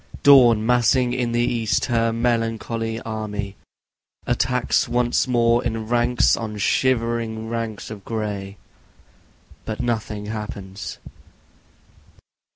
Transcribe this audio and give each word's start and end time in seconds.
Dawn 0.23 0.65
massing 0.65 1.13
in 1.13 1.31
the 1.31 1.41
east 1.43 1.85
her 1.85 2.11
melancholy 2.11 2.99
army 3.01 3.55
Attacks 4.25 4.89
once 4.89 5.27
more 5.27 5.63
in 5.63 5.85
ranks 5.85 6.35
on 6.35 6.57
shivering 6.57 7.49
ranks 7.49 7.91
of 7.91 8.03
gray, 8.03 8.57
But 9.63 9.79
nothing 9.79 10.25
happens. 10.25 10.97